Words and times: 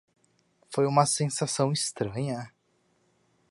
Foi 0.71 0.87
uma 0.87 1.05
sensação 1.05 1.71
estranha. 1.71 2.51